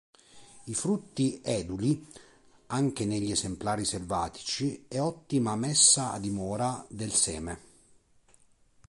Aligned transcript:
I 0.63 0.73
frutti 0.73 1.39
eduli, 1.43 2.03
anche 2.69 3.05
negli 3.05 3.29
esemplari 3.29 3.85
selvatici, 3.85 4.85
e 4.87 4.97
ottima 4.97 5.55
messa 5.55 6.11
a 6.13 6.19
dimora 6.19 6.83
del 6.89 7.11
seme. 7.11 7.59